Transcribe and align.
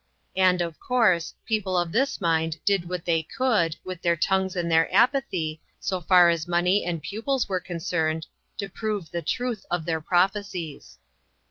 And, 0.35 0.63
of 0.63 0.79
course, 0.79 1.35
people 1.45 1.77
of 1.77 1.91
this 1.91 2.19
mind 2.19 2.57
did 2.65 2.89
what 2.89 3.05
they 3.05 3.21
could, 3.21 3.75
with 3.83 4.01
their 4.01 4.15
tongues 4.15 4.55
and 4.55 4.71
their 4.71 4.91
apathy, 4.91 5.61
so 5.79 6.01
far 6.01 6.29
as 6.29 6.47
money 6.47 6.83
and 6.83 7.03
pu 7.03 7.21
pils 7.21 7.47
were 7.47 7.59
concerned, 7.59 8.25
to 8.57 8.67
prove 8.67 9.11
the 9.11 9.21
truth 9.21 9.63
of 9.69 9.85
their 9.85 10.01
prophecies. 10.01 10.97